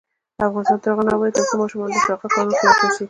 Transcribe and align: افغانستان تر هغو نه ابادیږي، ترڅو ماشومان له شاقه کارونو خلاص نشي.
افغانستان 0.47 0.77
تر 0.83 0.89
هغو 0.91 1.03
نه 1.07 1.11
ابادیږي، 1.15 1.35
ترڅو 1.39 1.55
ماشومان 1.61 1.89
له 1.93 2.01
شاقه 2.07 2.27
کارونو 2.33 2.55
خلاص 2.59 2.77
نشي. 2.83 2.97